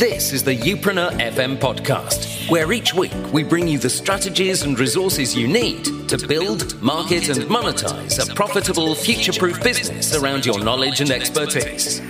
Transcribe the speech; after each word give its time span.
This 0.00 0.32
is 0.32 0.42
the 0.42 0.56
Youpreneur 0.56 1.10
FM 1.20 1.58
podcast, 1.58 2.50
where 2.50 2.72
each 2.72 2.94
week 2.94 3.12
we 3.34 3.42
bring 3.42 3.68
you 3.68 3.78
the 3.78 3.90
strategies 3.90 4.62
and 4.62 4.78
resources 4.78 5.36
you 5.36 5.46
need 5.46 6.08
to 6.08 6.16
build, 6.26 6.80
market, 6.80 7.28
and 7.28 7.40
monetize 7.50 8.18
a 8.18 8.34
profitable, 8.34 8.94
future 8.94 9.34
proof 9.34 9.62
business 9.62 10.14
around 10.14 10.46
your 10.46 10.58
knowledge 10.58 11.02
and 11.02 11.10
expertise. 11.10 12.00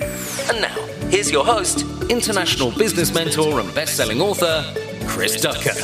And 0.48 0.61
now, 0.61 0.87
here's 1.09 1.32
your 1.32 1.45
host, 1.45 1.84
international 2.09 2.71
business 2.71 3.12
mentor 3.12 3.59
and 3.59 3.75
best 3.75 3.96
selling 3.96 4.20
author, 4.20 4.64
Chris 5.09 5.41
Ducker. 5.41 5.75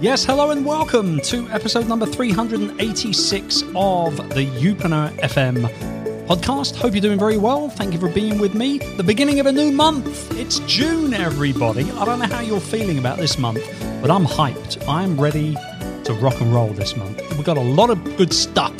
Yes, 0.00 0.24
hello 0.24 0.52
and 0.52 0.64
welcome 0.64 1.18
to 1.22 1.48
episode 1.48 1.88
number 1.88 2.06
386 2.06 3.62
of 3.74 4.16
the 4.36 4.46
Youpreneur 4.46 5.10
FM 5.18 5.99
podcast. 6.30 6.76
Hope 6.76 6.92
you're 6.92 7.00
doing 7.00 7.18
very 7.18 7.38
well. 7.38 7.68
Thank 7.68 7.92
you 7.92 7.98
for 7.98 8.08
being 8.08 8.38
with 8.38 8.54
me. 8.54 8.78
The 8.78 9.02
beginning 9.02 9.40
of 9.40 9.46
a 9.46 9.52
new 9.52 9.72
month. 9.72 10.30
It's 10.38 10.60
June, 10.60 11.12
everybody. 11.12 11.90
I 11.90 12.04
don't 12.04 12.20
know 12.20 12.26
how 12.26 12.40
you're 12.40 12.60
feeling 12.60 12.98
about 12.98 13.18
this 13.18 13.36
month, 13.36 13.60
but 14.00 14.12
I'm 14.12 14.24
hyped. 14.24 14.80
I'm 14.88 15.20
ready 15.20 15.56
to 16.04 16.12
rock 16.22 16.40
and 16.40 16.54
roll 16.54 16.68
this 16.68 16.96
month. 16.96 17.20
We've 17.32 17.44
got 17.44 17.56
a 17.56 17.60
lot 17.60 17.90
of 17.90 18.04
good 18.16 18.32
stuff 18.32 18.72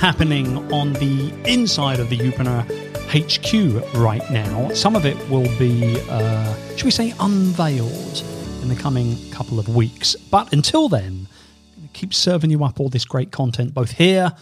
happening 0.00 0.72
on 0.72 0.92
the 0.92 1.34
inside 1.46 1.98
of 1.98 2.10
the 2.10 2.16
Youpreneur 2.16 2.62
HQ 3.10 3.96
right 3.96 4.30
now. 4.30 4.68
Some 4.72 4.94
of 4.94 5.04
it 5.04 5.16
will 5.28 5.48
be, 5.58 6.00
uh, 6.08 6.76
should 6.76 6.84
we 6.84 6.92
say, 6.92 7.12
unveiled 7.18 8.22
in 8.62 8.68
the 8.68 8.76
coming 8.76 9.16
couple 9.32 9.58
of 9.58 9.68
weeks. 9.68 10.14
But 10.14 10.52
until 10.52 10.88
then, 10.88 11.26
keep 11.92 12.14
serving 12.14 12.50
you 12.50 12.62
up 12.62 12.78
all 12.78 12.88
this 12.88 13.04
great 13.04 13.32
content, 13.32 13.74
both 13.74 13.90
here 13.90 14.32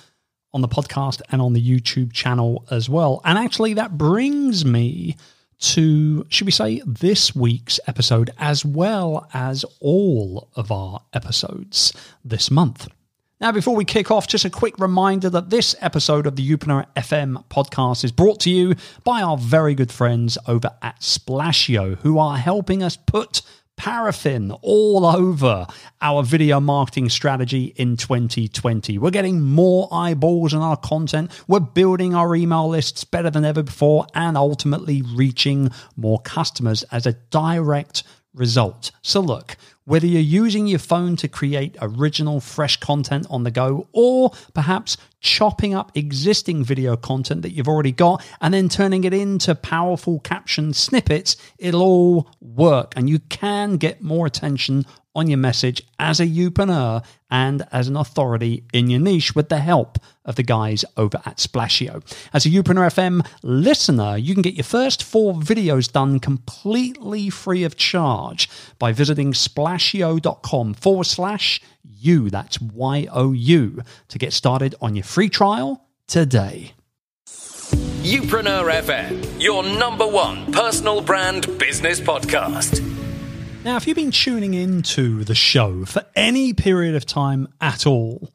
on 0.54 0.60
the 0.60 0.68
podcast 0.68 1.22
and 1.30 1.40
on 1.40 1.52
the 1.52 1.62
YouTube 1.62 2.12
channel 2.12 2.66
as 2.70 2.88
well. 2.88 3.20
And 3.24 3.38
actually, 3.38 3.74
that 3.74 3.96
brings 3.96 4.64
me 4.64 5.16
to, 5.60 6.26
should 6.28 6.44
we 6.44 6.50
say, 6.50 6.82
this 6.84 7.34
week's 7.34 7.78
episode, 7.86 8.30
as 8.38 8.64
well 8.64 9.28
as 9.32 9.64
all 9.80 10.48
of 10.56 10.72
our 10.72 11.00
episodes 11.12 11.92
this 12.24 12.50
month. 12.50 12.88
Now, 13.40 13.50
before 13.50 13.74
we 13.74 13.84
kick 13.84 14.10
off, 14.10 14.28
just 14.28 14.44
a 14.44 14.50
quick 14.50 14.78
reminder 14.78 15.28
that 15.30 15.50
this 15.50 15.74
episode 15.80 16.26
of 16.28 16.36
the 16.36 16.48
Youpreneur 16.48 16.86
FM 16.94 17.44
podcast 17.46 18.04
is 18.04 18.12
brought 18.12 18.38
to 18.40 18.50
you 18.50 18.76
by 19.02 19.20
our 19.20 19.36
very 19.36 19.74
good 19.74 19.90
friends 19.90 20.38
over 20.46 20.70
at 20.80 21.00
Splasheo, 21.00 21.96
who 21.98 22.18
are 22.18 22.36
helping 22.36 22.84
us 22.84 22.96
put 22.96 23.42
paraffin 23.82 24.52
all 24.62 25.04
over 25.04 25.66
our 26.00 26.22
video 26.22 26.60
marketing 26.60 27.08
strategy 27.08 27.74
in 27.74 27.96
2020. 27.96 28.96
We're 28.96 29.10
getting 29.10 29.40
more 29.40 29.88
eyeballs 29.90 30.54
on 30.54 30.62
our 30.62 30.76
content, 30.76 31.32
we're 31.48 31.58
building 31.58 32.14
our 32.14 32.36
email 32.36 32.68
lists 32.68 33.02
better 33.02 33.28
than 33.28 33.44
ever 33.44 33.64
before, 33.64 34.06
and 34.14 34.36
ultimately 34.36 35.02
reaching 35.02 35.68
more 35.96 36.20
customers 36.20 36.84
as 36.92 37.06
a 37.06 37.14
direct 37.30 38.04
result. 38.34 38.90
So, 39.02 39.20
look, 39.20 39.56
whether 39.84 40.06
you're 40.06 40.20
using 40.20 40.66
your 40.66 40.78
phone 40.78 41.16
to 41.16 41.28
create 41.28 41.76
original, 41.80 42.40
fresh 42.40 42.76
content 42.78 43.26
on 43.28 43.42
the 43.42 43.50
go, 43.50 43.88
or 43.92 44.30
perhaps 44.54 44.96
chopping 45.20 45.74
up 45.74 45.90
existing 45.96 46.64
video 46.64 46.96
content 46.96 47.42
that 47.42 47.50
you've 47.50 47.68
already 47.68 47.92
got 47.92 48.24
and 48.40 48.54
then 48.54 48.68
turning 48.68 49.04
it 49.04 49.14
into 49.14 49.54
powerful 49.54 50.20
caption 50.20 50.72
snippets, 50.72 51.36
it'll 51.58 51.82
all 51.82 52.30
work 52.40 52.92
and 52.96 53.08
you 53.10 53.18
can 53.28 53.76
get 53.76 54.02
more 54.02 54.26
attention 54.26 54.84
on 55.14 55.28
your 55.28 55.38
message 55.38 55.82
as 55.98 56.20
a 56.20 56.26
youpreneur 56.26 57.04
and 57.30 57.66
as 57.72 57.88
an 57.88 57.96
authority 57.96 58.64
in 58.72 58.90
your 58.90 59.00
niche 59.00 59.34
with 59.34 59.48
the 59.48 59.58
help 59.58 59.98
of 60.24 60.36
the 60.36 60.42
guys 60.42 60.84
over 60.96 61.20
at 61.24 61.38
Splasheo. 61.38 62.02
As 62.32 62.46
a 62.46 62.50
Youpreneur 62.50 62.86
FM 62.88 63.26
listener, 63.42 64.16
you 64.16 64.34
can 64.34 64.42
get 64.42 64.54
your 64.54 64.64
first 64.64 65.02
four 65.02 65.34
videos 65.34 65.90
done 65.90 66.20
completely 66.20 67.30
free 67.30 67.64
of 67.64 67.76
charge 67.76 68.48
by 68.78 68.92
visiting 68.92 69.32
splasheo.com 69.32 70.74
forward 70.74 71.06
slash 71.06 71.60
you. 71.82 72.30
That's 72.30 72.60
Y 72.60 73.08
O 73.10 73.32
U 73.32 73.82
to 74.08 74.18
get 74.18 74.32
started 74.32 74.74
on 74.80 74.94
your 74.94 75.04
free 75.04 75.28
trial 75.28 75.86
today. 76.06 76.72
Youpreneur 78.02 78.82
FM, 78.82 79.40
your 79.40 79.62
number 79.62 80.06
one 80.06 80.52
personal 80.52 81.00
brand 81.00 81.46
business 81.58 82.00
podcast. 82.00 82.91
Now, 83.64 83.76
if 83.76 83.86
you've 83.86 83.94
been 83.94 84.10
tuning 84.10 84.54
into 84.54 85.22
the 85.22 85.36
show 85.36 85.84
for 85.84 86.04
any 86.16 86.52
period 86.52 86.96
of 86.96 87.06
time 87.06 87.46
at 87.60 87.86
all, 87.86 88.32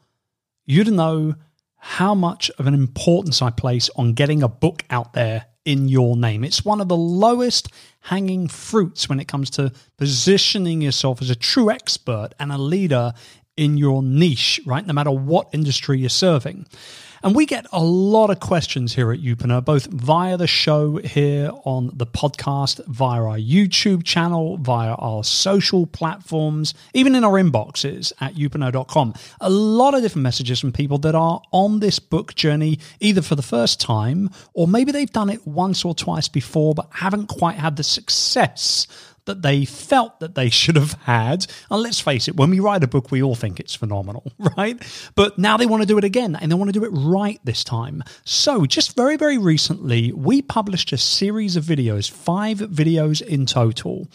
you'd 0.65 0.87
know 0.87 1.35
how 1.75 2.15
much 2.15 2.49
of 2.51 2.65
an 2.65 2.73
importance 2.73 3.41
I 3.41 3.49
place 3.49 3.89
on 3.97 4.13
getting 4.13 4.41
a 4.41 4.47
book 4.47 4.83
out 4.89 5.11
there 5.11 5.47
in 5.65 5.89
your 5.89 6.15
name. 6.15 6.45
It's 6.45 6.63
one 6.63 6.79
of 6.79 6.87
the 6.87 6.95
lowest 6.95 7.67
hanging 7.99 8.47
fruits 8.47 9.09
when 9.09 9.19
it 9.19 9.27
comes 9.27 9.49
to 9.51 9.73
positioning 9.97 10.81
yourself 10.81 11.21
as 11.21 11.29
a 11.29 11.35
true 11.35 11.69
expert 11.69 12.29
and 12.39 12.53
a 12.53 12.57
leader 12.57 13.11
in 13.57 13.77
your 13.77 14.01
niche, 14.01 14.61
right? 14.65 14.87
No 14.87 14.93
matter 14.93 15.11
what 15.11 15.49
industry 15.51 15.99
you're 15.99 16.07
serving. 16.07 16.67
And 17.23 17.35
we 17.35 17.45
get 17.45 17.65
a 17.71 17.83
lot 17.83 18.29
of 18.29 18.39
questions 18.39 18.93
here 18.93 19.11
at 19.11 19.19
Youpreneur, 19.19 19.63
both 19.63 19.87
via 19.87 20.37
the 20.37 20.47
show 20.47 20.97
here 20.97 21.51
on 21.65 21.91
the 21.93 22.05
podcast, 22.05 22.85
via 22.85 23.21
our 23.21 23.37
YouTube 23.37 24.03
channel, 24.03 24.57
via 24.57 24.93
our 24.93 25.23
social 25.23 25.87
platforms, 25.87 26.73
even 26.93 27.15
in 27.15 27.23
our 27.23 27.33
inboxes 27.33 28.13
at 28.21 28.35
youpreneur.com. 28.35 29.13
A 29.41 29.49
lot 29.49 29.95
of 29.95 30.01
different 30.01 30.23
messages 30.23 30.59
from 30.59 30.71
people 30.71 30.97
that 30.99 31.15
are 31.15 31.41
on 31.51 31.79
this 31.79 31.99
book 31.99 32.35
journey, 32.35 32.79
either 32.99 33.21
for 33.21 33.35
the 33.35 33.41
first 33.41 33.81
time 33.81 34.29
or 34.53 34.67
maybe 34.67 34.91
they've 34.91 35.11
done 35.11 35.29
it 35.29 35.45
once 35.47 35.83
or 35.83 35.95
twice 35.95 36.27
before, 36.27 36.75
but 36.75 36.87
haven't 36.91 37.27
quite 37.27 37.55
had 37.55 37.75
the 37.75 37.83
success 37.83 38.87
that 39.27 39.43
they 39.43 39.63
felt 39.63 40.19
that 40.19 40.35
they 40.35 40.49
should 40.49 40.75
have 40.75 40.93
had. 41.03 41.45
And 41.69 41.81
let's 41.81 41.99
face 41.99 42.27
it, 42.27 42.35
when 42.35 42.49
we 42.49 42.59
write 42.59 42.83
a 42.83 42.87
book, 42.87 43.11
we 43.11 43.21
all 43.21 43.35
think 43.35 43.59
it's 43.59 43.75
phenomenal, 43.75 44.33
right? 44.57 44.81
But 45.15 45.37
now 45.37 45.55
they 45.55 45.67
want 45.67 45.83
to 45.83 45.87
do 45.87 45.97
it 45.97 46.03
again 46.03 46.35
and 46.35 46.51
they 46.51 46.55
want 46.55 46.69
to 46.69 46.79
do 46.79 46.83
it 46.83 46.89
right 46.89 47.39
this 47.43 47.63
time. 47.63 48.03
So, 48.25 48.65
just 48.65 48.95
very, 48.95 49.15
very 49.15 49.37
recently, 49.37 50.11
we 50.11 50.41
published 50.41 50.91
a 50.91 50.97
series 50.97 51.55
of 51.55 51.63
videos, 51.63 52.09
five 52.09 52.57
videos 52.57 53.21
in 53.21 53.45
total, 53.45 54.07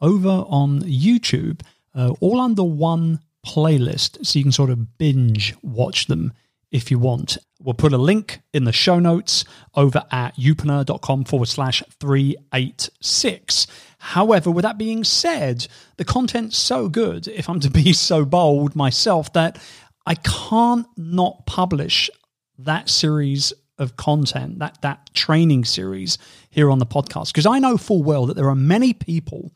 over 0.00 0.28
on 0.28 0.80
YouTube, 0.80 1.62
uh, 1.94 2.12
all 2.20 2.40
under 2.40 2.64
one 2.64 3.20
playlist. 3.46 4.24
So 4.26 4.38
you 4.38 4.44
can 4.44 4.52
sort 4.52 4.70
of 4.70 4.98
binge 4.98 5.54
watch 5.62 6.06
them 6.06 6.32
if 6.70 6.90
you 6.90 6.98
want. 6.98 7.38
We'll 7.64 7.74
put 7.74 7.94
a 7.94 7.98
link 7.98 8.40
in 8.52 8.64
the 8.64 8.72
show 8.72 8.98
notes 8.98 9.46
over 9.74 10.02
at 10.10 10.36
youpreneur.com 10.36 11.24
forward 11.24 11.48
slash 11.48 11.82
386. 11.98 13.66
However, 13.98 14.50
with 14.50 14.64
that 14.64 14.76
being 14.76 15.02
said, 15.02 15.66
the 15.96 16.04
content's 16.04 16.58
so 16.58 16.90
good, 16.90 17.26
if 17.26 17.48
I'm 17.48 17.60
to 17.60 17.70
be 17.70 17.92
so 17.94 18.26
bold 18.26 18.76
myself, 18.76 19.32
that 19.32 19.58
I 20.06 20.14
can't 20.16 20.86
not 20.98 21.46
publish 21.46 22.10
that 22.58 22.90
series 22.90 23.54
of 23.78 23.96
content, 23.96 24.58
that 24.58 24.82
that 24.82 25.10
training 25.14 25.64
series 25.64 26.18
here 26.50 26.70
on 26.70 26.80
the 26.80 26.86
podcast. 26.86 27.28
Because 27.28 27.46
I 27.46 27.58
know 27.58 27.78
full 27.78 28.02
well 28.02 28.26
that 28.26 28.34
there 28.34 28.50
are 28.50 28.54
many 28.54 28.92
people 28.92 29.52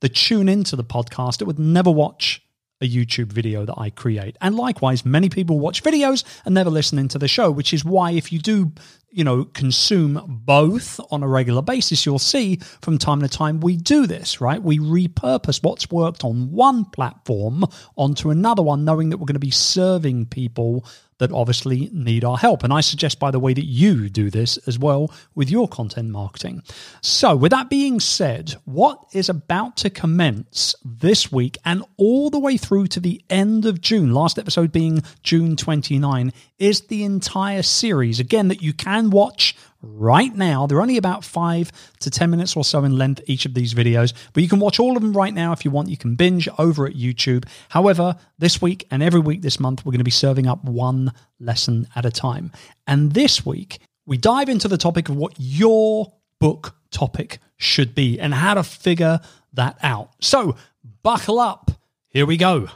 that 0.00 0.14
tune 0.14 0.48
into 0.48 0.76
the 0.76 0.84
podcast 0.84 1.38
that 1.38 1.46
would 1.46 1.58
never 1.58 1.90
watch 1.90 2.45
a 2.80 2.88
YouTube 2.88 3.32
video 3.32 3.64
that 3.64 3.78
I 3.78 3.90
create. 3.90 4.36
And 4.40 4.54
likewise, 4.54 5.04
many 5.04 5.28
people 5.28 5.58
watch 5.58 5.82
videos 5.82 6.24
and 6.44 6.54
never 6.54 6.70
listen 6.70 6.98
into 6.98 7.18
the 7.18 7.28
show, 7.28 7.50
which 7.50 7.72
is 7.72 7.84
why 7.84 8.10
if 8.12 8.32
you 8.32 8.38
do, 8.38 8.72
you 9.10 9.24
know, 9.24 9.44
consume 9.44 10.42
both 10.44 11.00
on 11.10 11.22
a 11.22 11.28
regular 11.28 11.62
basis, 11.62 12.04
you'll 12.04 12.18
see 12.18 12.56
from 12.82 12.98
time 12.98 13.20
to 13.22 13.28
time 13.28 13.60
we 13.60 13.76
do 13.76 14.06
this, 14.06 14.40
right? 14.40 14.62
We 14.62 14.78
repurpose 14.78 15.62
what's 15.62 15.90
worked 15.90 16.22
on 16.22 16.52
one 16.52 16.84
platform 16.84 17.64
onto 17.96 18.30
another 18.30 18.62
one, 18.62 18.84
knowing 18.84 19.10
that 19.10 19.16
we're 19.16 19.26
going 19.26 19.34
to 19.34 19.40
be 19.40 19.50
serving 19.50 20.26
people 20.26 20.84
that 21.18 21.32
obviously 21.32 21.90
need 21.92 22.24
our 22.24 22.36
help. 22.36 22.62
And 22.62 22.72
I 22.72 22.80
suggest, 22.80 23.18
by 23.18 23.30
the 23.30 23.40
way, 23.40 23.54
that 23.54 23.64
you 23.64 24.08
do 24.08 24.30
this 24.30 24.56
as 24.66 24.78
well 24.78 25.12
with 25.34 25.50
your 25.50 25.68
content 25.68 26.10
marketing. 26.10 26.62
So, 27.00 27.36
with 27.36 27.50
that 27.52 27.70
being 27.70 28.00
said, 28.00 28.54
what 28.64 29.04
is 29.12 29.28
about 29.28 29.76
to 29.78 29.90
commence 29.90 30.74
this 30.84 31.32
week 31.32 31.58
and 31.64 31.84
all 31.96 32.30
the 32.30 32.38
way 32.38 32.56
through 32.56 32.88
to 32.88 33.00
the 33.00 33.22
end 33.30 33.66
of 33.66 33.80
June, 33.80 34.12
last 34.12 34.38
episode 34.38 34.72
being 34.72 35.02
June 35.22 35.56
29, 35.56 36.32
is 36.58 36.82
the 36.82 37.04
entire 37.04 37.62
series, 37.62 38.20
again, 38.20 38.48
that 38.48 38.62
you 38.62 38.72
can 38.72 39.10
watch 39.10 39.56
right 39.82 40.34
now. 40.34 40.66
They're 40.66 40.80
only 40.80 40.96
about 40.96 41.24
five 41.24 41.70
to 42.00 42.10
10 42.10 42.30
minutes 42.30 42.56
or 42.56 42.64
so 42.64 42.84
in 42.84 42.96
length, 42.96 43.22
each 43.26 43.46
of 43.46 43.54
these 43.54 43.74
videos, 43.74 44.12
but 44.32 44.42
you 44.42 44.48
can 44.48 44.58
watch 44.58 44.78
all 44.78 44.96
of 44.96 45.02
them 45.02 45.12
right 45.12 45.34
now 45.34 45.52
if 45.52 45.64
you 45.64 45.70
want. 45.70 45.88
You 45.88 45.96
can 45.96 46.14
binge 46.14 46.48
over 46.58 46.86
at 46.86 46.94
YouTube. 46.94 47.44
However, 47.68 48.16
this 48.38 48.60
week 48.60 48.86
and 48.90 49.02
every 49.02 49.20
week 49.20 49.42
this 49.42 49.60
month, 49.60 49.84
we're 49.84 49.92
going 49.92 49.98
to 49.98 50.04
be 50.04 50.10
serving 50.10 50.46
up 50.46 50.64
one 50.64 51.12
lesson 51.40 51.88
at 51.94 52.04
a 52.04 52.10
time. 52.10 52.52
And 52.86 53.12
this 53.12 53.44
week, 53.44 53.78
we 54.06 54.16
dive 54.16 54.48
into 54.48 54.68
the 54.68 54.78
topic 54.78 55.08
of 55.08 55.16
what 55.16 55.34
your 55.36 56.12
book 56.40 56.76
topic 56.90 57.38
should 57.56 57.94
be 57.94 58.20
and 58.20 58.34
how 58.34 58.54
to 58.54 58.62
figure 58.62 59.20
that 59.52 59.78
out. 59.82 60.10
So, 60.20 60.56
buckle 61.02 61.40
up. 61.40 61.70
Here 62.08 62.26
we 62.26 62.36
go. 62.36 62.68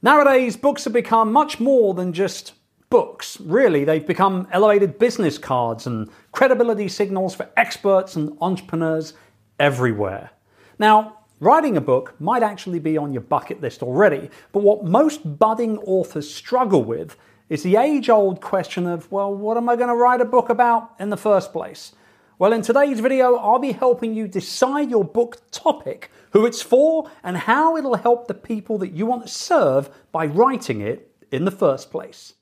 Nowadays, 0.00 0.56
books 0.56 0.84
have 0.84 0.92
become 0.92 1.32
much 1.32 1.58
more 1.58 1.94
than 1.94 2.12
just 2.12 2.52
books. 2.90 3.40
Really, 3.40 3.84
they've 3.84 4.06
become 4.06 4.48
elevated 4.52 4.98
business 4.98 5.38
cards 5.38 5.86
and 5.86 6.08
credibility 6.32 6.88
signals 6.88 7.34
for 7.34 7.48
experts 7.56 8.16
and 8.16 8.36
entrepreneurs 8.40 9.14
everywhere. 9.58 10.30
Now, 10.78 11.18
writing 11.40 11.76
a 11.76 11.80
book 11.80 12.14
might 12.20 12.42
actually 12.42 12.78
be 12.78 12.96
on 12.96 13.12
your 13.12 13.22
bucket 13.22 13.60
list 13.60 13.82
already, 13.82 14.30
but 14.52 14.62
what 14.62 14.84
most 14.84 15.38
budding 15.38 15.78
authors 15.78 16.32
struggle 16.32 16.84
with 16.84 17.16
is 17.48 17.62
the 17.62 17.76
age 17.76 18.10
old 18.10 18.40
question 18.40 18.86
of, 18.86 19.10
well, 19.10 19.34
what 19.34 19.56
am 19.56 19.68
I 19.68 19.76
going 19.76 19.88
to 19.88 19.94
write 19.94 20.20
a 20.20 20.26
book 20.26 20.48
about 20.48 20.94
in 20.98 21.10
the 21.10 21.16
first 21.16 21.52
place? 21.52 21.92
Well, 22.38 22.52
in 22.52 22.62
today's 22.62 23.00
video, 23.00 23.34
I'll 23.34 23.58
be 23.58 23.72
helping 23.72 24.14
you 24.14 24.28
decide 24.28 24.90
your 24.90 25.04
book 25.04 25.38
topic, 25.50 26.10
who 26.32 26.46
it's 26.46 26.62
for, 26.62 27.10
and 27.24 27.36
how 27.36 27.76
it'll 27.76 27.96
help 27.96 28.28
the 28.28 28.34
people 28.34 28.78
that 28.78 28.92
you 28.92 29.06
want 29.06 29.22
to 29.22 29.28
serve 29.28 29.90
by 30.12 30.26
writing 30.26 30.80
it 30.80 31.10
in 31.32 31.44
the 31.44 31.50
first 31.50 31.90
place. 31.90 32.34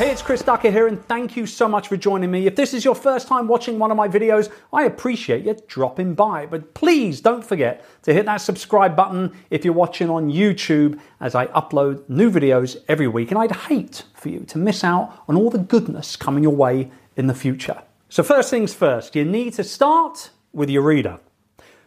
Hey, 0.00 0.10
it's 0.10 0.20
Chris 0.20 0.42
Ducker 0.42 0.70
here, 0.70 0.86
and 0.86 1.02
thank 1.06 1.34
you 1.34 1.46
so 1.46 1.66
much 1.66 1.88
for 1.88 1.96
joining 1.96 2.30
me. 2.30 2.46
If 2.46 2.56
this 2.56 2.74
is 2.74 2.84
your 2.84 2.94
first 2.94 3.26
time 3.26 3.48
watching 3.48 3.78
one 3.78 3.90
of 3.90 3.96
my 3.96 4.06
videos, 4.06 4.50
I 4.70 4.84
appreciate 4.84 5.44
you 5.46 5.56
dropping 5.66 6.14
by. 6.14 6.44
But 6.44 6.74
please 6.74 7.22
don't 7.22 7.42
forget 7.42 7.84
to 8.02 8.12
hit 8.12 8.26
that 8.26 8.38
subscribe 8.38 8.94
button 8.94 9.34
if 9.48 9.64
you're 9.64 9.72
watching 9.72 10.10
on 10.10 10.30
YouTube 10.30 11.00
as 11.20 11.34
I 11.34 11.46
upload 11.46 12.06
new 12.08 12.30
videos 12.30 12.76
every 12.86 13.08
week. 13.08 13.30
And 13.30 13.38
I'd 13.38 13.52
hate 13.52 14.02
for 14.12 14.28
you 14.28 14.40
to 14.40 14.58
miss 14.58 14.84
out 14.84 15.22
on 15.26 15.36
all 15.36 15.48
the 15.48 15.58
goodness 15.58 16.16
coming 16.16 16.42
your 16.42 16.54
way 16.54 16.90
in 17.16 17.28
the 17.28 17.34
future. 17.34 17.82
So, 18.10 18.22
first 18.22 18.50
things 18.50 18.74
first, 18.74 19.16
you 19.16 19.24
need 19.24 19.54
to 19.54 19.64
start 19.64 20.32
with 20.52 20.68
your 20.68 20.82
reader. 20.82 21.18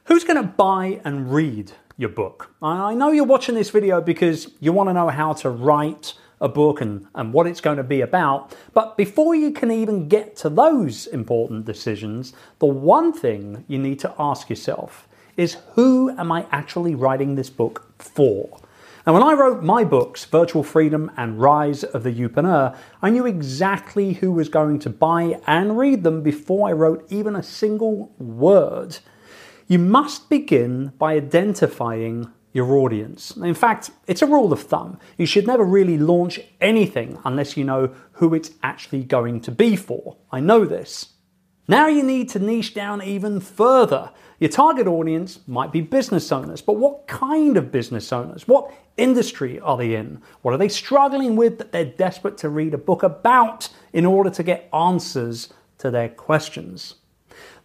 Who's 0.05 0.23
going 0.23 0.41
to 0.41 0.47
buy 0.47 1.01
and 1.05 1.31
read 1.31 1.71
your 1.97 2.09
book? 2.09 2.53
I 2.61 2.93
know 2.93 3.11
you're 3.11 3.23
watching 3.23 3.55
this 3.55 3.69
video 3.69 4.01
because 4.01 4.51
you 4.59 4.73
want 4.73 4.89
to 4.89 4.93
know 4.93 5.09
how 5.09 5.33
to 5.33 5.49
write 5.49 6.13
a 6.41 6.49
book 6.49 6.81
and, 6.81 7.07
and 7.15 7.33
what 7.33 7.47
it's 7.47 7.61
going 7.61 7.77
to 7.77 7.83
be 7.83 8.01
about. 8.01 8.55
But 8.73 8.97
before 8.97 9.33
you 9.33 9.51
can 9.51 9.71
even 9.71 10.09
get 10.09 10.35
to 10.37 10.49
those 10.49 11.07
important 11.07 11.65
decisions, 11.65 12.33
the 12.59 12.65
one 12.65 13.13
thing 13.13 13.63
you 13.67 13.79
need 13.79 13.99
to 13.99 14.13
ask 14.19 14.49
yourself 14.49 15.07
is 15.37 15.57
who 15.73 16.09
am 16.11 16.31
I 16.31 16.45
actually 16.51 16.95
writing 16.95 17.35
this 17.35 17.49
book 17.49 17.93
for? 17.97 18.59
And 19.05 19.13
when 19.13 19.23
I 19.23 19.33
wrote 19.33 19.63
my 19.63 19.83
books, 19.83 20.23
Virtual 20.23 20.63
Freedom 20.63 21.11
and 21.17 21.39
Rise 21.39 21.83
of 21.83 22.03
the 22.03 22.11
Youpreneur, 22.11 22.75
I 23.01 23.09
knew 23.09 23.25
exactly 23.25 24.13
who 24.13 24.31
was 24.31 24.47
going 24.47 24.79
to 24.79 24.89
buy 24.89 25.41
and 25.45 25.77
read 25.77 26.03
them 26.03 26.21
before 26.21 26.69
I 26.69 26.71
wrote 26.71 27.05
even 27.09 27.35
a 27.35 27.43
single 27.43 28.13
word. 28.17 28.99
You 29.73 29.79
must 29.79 30.29
begin 30.29 30.93
by 30.99 31.15
identifying 31.15 32.31
your 32.51 32.73
audience. 32.75 33.35
In 33.35 33.55
fact, 33.55 33.89
it's 34.05 34.21
a 34.21 34.27
rule 34.27 34.53
of 34.53 34.61
thumb. 34.61 34.99
You 35.17 35.25
should 35.25 35.47
never 35.47 35.63
really 35.63 35.97
launch 35.97 36.39
anything 36.61 37.17
unless 37.25 37.57
you 37.57 37.63
know 37.63 37.91
who 38.11 38.35
it's 38.35 38.51
actually 38.61 39.03
going 39.03 39.41
to 39.41 39.51
be 39.51 39.75
for. 39.75 40.17
I 40.31 40.41
know 40.41 40.63
this. 40.65 41.13
Now 41.67 41.87
you 41.87 42.03
need 42.03 42.29
to 42.29 42.37
niche 42.37 42.75
down 42.75 43.01
even 43.01 43.39
further. 43.39 44.11
Your 44.37 44.51
target 44.51 44.85
audience 44.85 45.39
might 45.47 45.71
be 45.71 45.81
business 45.81 46.31
owners, 46.31 46.61
but 46.61 46.73
what 46.73 47.07
kind 47.07 47.57
of 47.57 47.71
business 47.71 48.13
owners? 48.13 48.47
What 48.47 48.71
industry 48.95 49.59
are 49.59 49.77
they 49.77 49.95
in? 49.95 50.21
What 50.43 50.53
are 50.53 50.59
they 50.59 50.69
struggling 50.69 51.35
with 51.35 51.57
that 51.57 51.71
they're 51.71 51.83
desperate 51.83 52.37
to 52.37 52.49
read 52.49 52.75
a 52.75 52.77
book 52.77 53.01
about 53.01 53.69
in 53.91 54.05
order 54.05 54.29
to 54.29 54.43
get 54.43 54.69
answers 54.71 55.51
to 55.79 55.89
their 55.89 56.09
questions? 56.09 56.97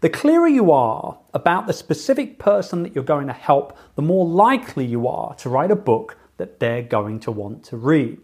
The 0.00 0.08
clearer 0.08 0.46
you 0.46 0.70
are 0.70 1.18
about 1.34 1.66
the 1.66 1.72
specific 1.72 2.38
person 2.38 2.84
that 2.84 2.94
you're 2.94 3.02
going 3.02 3.26
to 3.26 3.32
help, 3.32 3.76
the 3.96 4.02
more 4.02 4.24
likely 4.24 4.86
you 4.86 5.08
are 5.08 5.34
to 5.34 5.48
write 5.48 5.72
a 5.72 5.76
book 5.76 6.16
that 6.36 6.60
they're 6.60 6.82
going 6.82 7.18
to 7.20 7.32
want 7.32 7.64
to 7.64 7.76
read. 7.76 8.20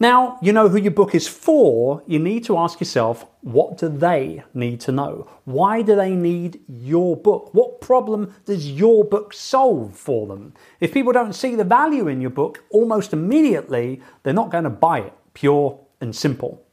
Now, 0.00 0.38
you 0.40 0.52
know 0.52 0.70
who 0.70 0.78
your 0.78 0.92
book 0.92 1.14
is 1.14 1.28
for, 1.28 2.02
you 2.06 2.18
need 2.18 2.44
to 2.44 2.56
ask 2.56 2.80
yourself, 2.80 3.26
what 3.42 3.76
do 3.76 3.90
they 3.90 4.44
need 4.54 4.80
to 4.80 4.92
know? 4.92 5.28
Why 5.44 5.82
do 5.82 5.94
they 5.94 6.14
need 6.14 6.60
your 6.68 7.16
book? 7.16 7.52
What 7.52 7.82
problem 7.82 8.34
does 8.46 8.70
your 8.70 9.04
book 9.04 9.34
solve 9.34 9.94
for 9.94 10.26
them? 10.26 10.54
If 10.80 10.94
people 10.94 11.12
don't 11.12 11.34
see 11.34 11.54
the 11.54 11.64
value 11.64 12.08
in 12.08 12.22
your 12.22 12.30
book 12.30 12.64
almost 12.70 13.12
immediately, 13.12 14.00
they're 14.22 14.32
not 14.32 14.50
going 14.50 14.64
to 14.64 14.70
buy 14.70 15.00
it, 15.00 15.12
pure 15.34 15.78
and 16.00 16.16
simple. 16.16 16.64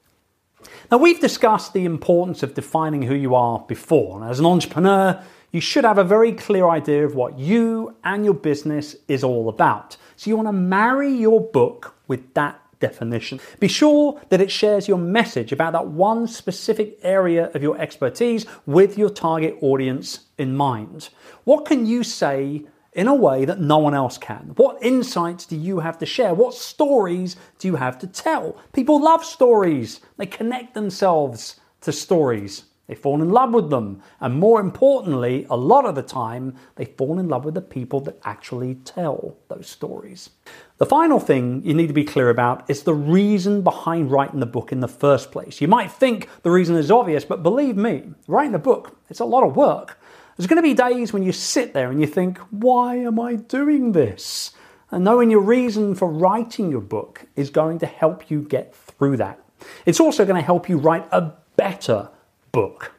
Now, 0.92 0.98
we've 0.98 1.20
discussed 1.20 1.74
the 1.74 1.86
importance 1.86 2.44
of 2.44 2.54
defining 2.54 3.04
who 3.04 3.16
you 3.16 3.36
are 3.36 3.60
before. 3.68 4.24
As 4.26 4.40
an 4.40 4.46
entrepreneur, 4.46 5.22
you 5.52 5.62
should 5.62 5.84
have 5.84 5.98
a 5.98 6.04
very 6.04 6.32
clear 6.32 6.68
idea 6.70 7.06
of 7.06 7.16
what 7.16 7.38
you 7.38 7.96
and 8.04 8.24
your 8.24 8.34
business 8.34 8.96
is 9.08 9.24
all 9.24 9.50
about. 9.50 9.98
So, 10.16 10.30
you 10.30 10.36
want 10.36 10.48
to 10.48 10.54
marry 10.54 11.12
your 11.12 11.42
book 11.42 11.96
with 12.08 12.34
that 12.34 12.62
definition. 12.82 13.40
Be 13.60 13.70
sure 13.70 14.20
that 14.30 14.42
it 14.42 14.52
shares 14.52 14.88
your 14.88 14.98
message 14.98 15.54
about 15.54 15.72
that 15.74 15.88
one 15.88 16.28
specific 16.28 17.00
area 17.04 17.50
of 17.54 17.64
your 17.64 17.80
expertise 17.80 18.46
with 18.66 18.98
your 18.98 19.10
target 19.10 19.58
audience 19.62 20.22
in 20.38 20.56
mind. 20.56 21.10
What 21.46 21.66
can 21.66 21.86
you 21.86 22.04
say 22.04 22.66
in 22.94 23.08
a 23.08 23.16
way 23.16 23.46
that 23.46 23.60
no 23.60 23.78
one 23.78 23.94
else 23.94 24.18
can? 24.18 24.54
What 24.56 24.84
insights 24.84 25.46
do 25.46 25.56
you 25.56 25.80
have 25.80 25.98
to 26.00 26.06
share? 26.06 26.34
What 26.34 26.54
stories 26.54 27.36
do 27.60 27.68
you 27.68 27.76
have 27.76 27.98
to 28.00 28.08
tell? 28.08 28.58
People 28.74 29.02
love 29.02 29.24
stories, 29.24 30.02
they 30.18 30.26
connect 30.26 30.74
themselves 30.74 31.60
to 31.82 31.92
stories. 31.92 32.64
They 32.92 32.96
fall 32.96 33.22
in 33.22 33.30
love 33.30 33.54
with 33.54 33.70
them. 33.70 34.02
And 34.20 34.36
more 34.36 34.60
importantly, 34.60 35.48
a 35.50 35.56
lot 35.56 35.86
of 35.86 35.96
the 35.96 36.02
time, 36.02 36.56
they 36.76 36.84
fall 36.84 37.20
in 37.20 37.30
love 37.30 37.46
with 37.46 37.54
the 37.54 37.62
people 37.62 38.02
that 38.02 38.20
actually 38.26 38.76
tell 38.76 39.38
those 39.48 39.70
stories. 39.70 40.32
The 40.78 40.86
final 40.86 41.18
thing 41.18 41.62
you 41.64 41.74
need 41.74 41.88
to 41.88 41.94
be 41.94 42.04
clear 42.04 42.30
about 42.30 42.70
is 42.70 42.84
the 42.84 42.94
reason 42.94 43.62
behind 43.62 44.12
writing 44.12 44.42
the 44.42 44.46
book 44.46 44.74
in 44.74 44.82
the 44.82 44.90
first 44.90 45.32
place. 45.32 45.62
You 45.62 45.70
might 45.70 45.90
think 45.90 46.28
the 46.44 46.52
reason 46.52 46.76
is 46.76 46.92
obvious, 46.92 47.24
but 47.24 47.44
believe 47.44 47.78
me, 47.78 48.12
writing 48.28 48.56
a 48.56 48.60
book, 48.60 48.98
it's 49.10 49.22
a 49.22 49.26
lot 49.26 49.46
of 49.46 49.56
work. 49.56 49.98
There's 50.42 50.50
going 50.50 50.58
to 50.58 50.64
be 50.64 50.74
days 50.74 51.14
when 51.14 51.22
you 51.22 51.32
sit 51.32 51.76
there 51.76 51.92
and 51.92 52.02
you 52.02 52.08
think, 52.08 52.40
why 52.50 52.96
am 52.96 53.20
I 53.20 53.36
doing 53.36 53.92
this? 53.92 54.54
And 54.90 55.04
knowing 55.04 55.30
your 55.30 55.42
reason 55.42 55.94
for 55.94 56.12
writing 56.12 56.72
your 56.72 56.82
book 56.82 57.28
is 57.36 57.52
going 57.52 57.78
to 57.78 57.86
help 57.86 58.32
you 58.32 58.42
get 58.42 58.76
through 58.76 59.18
that. 59.18 59.40
It's 59.86 60.00
also 60.00 60.26
going 60.26 60.42
to 60.42 60.44
help 60.44 60.68
you 60.68 60.80
write 60.80 61.08
a 61.12 61.34
better 61.58 62.10
book. 62.52 62.92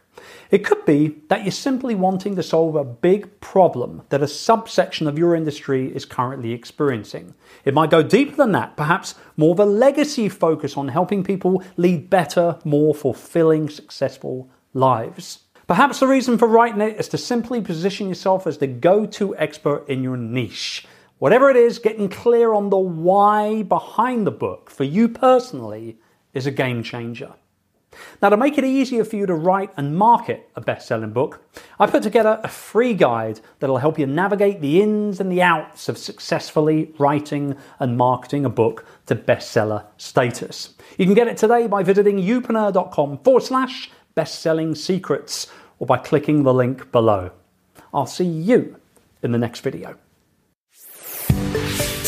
It 0.53 0.65
could 0.65 0.85
be 0.85 1.17
that 1.27 1.43
you're 1.43 1.51
simply 1.51 1.97
wanting 1.97 2.37
to 2.37 2.45
solve 2.45 2.77
a 2.77 2.85
big 2.85 3.41
problem 3.41 4.03
that 4.11 4.23
a 4.23 4.29
subsection 4.29 5.09
of 5.09 5.19
your 5.19 5.35
industry 5.35 5.93
is 5.93 6.05
currently 6.05 6.53
experiencing. 6.53 7.35
It 7.65 7.75
might 7.75 7.91
go 7.91 8.05
deeper 8.05 8.37
than 8.37 8.53
that, 8.53 8.77
perhaps 8.77 9.17
more 9.37 9.51
of 9.51 9.59
a 9.59 9.67
legacy 9.67 10.29
focus 10.29 10.77
on 10.77 10.87
helping 10.87 11.25
people 11.25 11.65
lead 11.77 12.09
better, 12.09 12.61
more 12.65 12.95
fulfilling, 12.95 13.69
successful 13.69 14.49
lives. 14.75 15.41
Perhaps 15.67 16.01
the 16.01 16.07
reason 16.07 16.39
for 16.39 16.49
writing 16.49 16.81
it 16.81 16.99
is 16.99 17.09
to 17.09 17.19
simply 17.19 17.61
position 17.61 18.09
yourself 18.09 18.47
as 18.47 18.59
the 18.59 18.67
go 18.67 19.07
to 19.07 19.37
expert 19.37 19.89
in 19.89 20.03
your 20.03 20.17
niche. 20.17 20.87
Whatever 21.19 21.51
it 21.51 21.57
is, 21.57 21.79
getting 21.79 22.09
clear 22.09 22.53
on 22.53 22.71
the 22.71 22.79
why 22.79 23.63
behind 23.63 24.27
the 24.27 24.33
book 24.33 24.71
for 24.71 24.85
you 24.85 25.09
personally 25.09 25.99
is 26.35 26.47
a 26.47 26.51
game 26.51 26.83
changer. 26.83 27.35
Now, 28.21 28.31
to 28.31 28.37
make 28.37 28.57
it 28.59 28.65
easier 28.65 29.05
for 29.05 29.17
you 29.17 29.27
to 29.27 29.35
write 29.35 29.71
and 29.77 29.97
market 29.97 30.49
a 30.57 30.61
best 30.61 30.89
selling 30.89 31.13
book, 31.13 31.45
I 31.79 31.87
put 31.87 32.03
together 32.03 32.41
a 32.43 32.49
free 32.49 32.95
guide 32.95 33.41
that'll 33.59 33.79
help 33.79 33.99
you 33.99 34.07
navigate 34.07 34.61
the 34.61 34.81
ins 34.81 35.21
and 35.21 35.31
the 35.31 35.43
outs 35.43 35.89
of 35.89 35.99
successfully 35.99 36.95
writing 36.99 37.57
and 37.79 37.97
marketing 37.97 38.45
a 38.45 38.51
book 38.51 38.87
to 39.07 39.15
bestseller 39.15 39.85
status. 39.97 40.75
You 40.97 41.05
can 41.05 41.15
get 41.15 41.29
it 41.29 41.37
today 41.37 41.67
by 41.67 41.83
visiting 41.83 42.19
youpreneur.com 42.19 43.19
forward 43.19 43.43
slash 43.43 43.91
best-selling 44.15 44.75
secrets 44.75 45.47
or 45.79 45.87
by 45.87 45.99
clicking 45.99 46.43
the 46.43 46.55
link 46.55 46.93
below. 46.93 47.31
I'll 47.93 48.07
see 48.07 48.25
you 48.25 48.77
in 49.23 49.33
the 49.33 49.39
next 49.39 49.61
video. 49.61 49.97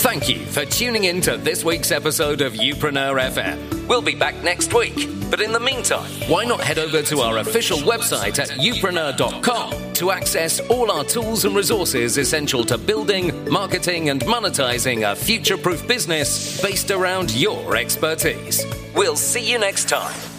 Thank 0.04 0.28
you 0.28 0.44
for 0.44 0.66
tuning 0.66 1.04
in 1.04 1.22
to 1.22 1.38
this 1.38 1.64
week's 1.64 1.90
episode 1.90 2.42
of 2.42 2.52
Youpreneur 2.52 3.18
FM. 3.18 3.88
We'll 3.88 4.02
be 4.02 4.14
back 4.14 4.34
next 4.44 4.74
week, 4.74 5.08
but 5.30 5.40
in 5.40 5.50
the 5.50 5.58
meantime, 5.58 6.10
why 6.28 6.44
not 6.44 6.60
head 6.60 6.78
over 6.78 7.00
to 7.00 7.20
our 7.20 7.38
official 7.38 7.78
website 7.78 8.38
at 8.38 8.50
youpreneur.com 8.50 9.94
to 9.94 10.10
access 10.10 10.60
all 10.68 10.90
our 10.90 11.04
tools 11.04 11.46
and 11.46 11.56
resources 11.56 12.18
essential 12.18 12.64
to 12.64 12.76
building, 12.76 13.48
marketing, 13.50 14.10
and 14.10 14.20
monetizing 14.22 15.10
a 15.10 15.16
future 15.16 15.56
proof 15.56 15.88
business 15.88 16.60
based 16.60 16.90
around 16.90 17.34
your 17.34 17.74
expertise. 17.74 18.62
We'll 18.94 19.16
see 19.16 19.50
you 19.50 19.58
next 19.58 19.88
time. 19.88 20.33